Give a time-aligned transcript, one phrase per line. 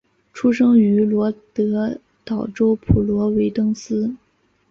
[0.33, 4.15] 出生于罗德岛州普罗维登斯。